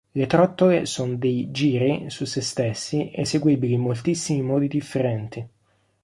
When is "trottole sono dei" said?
0.25-1.51